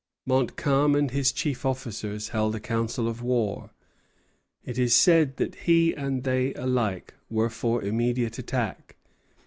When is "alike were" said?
6.55-7.51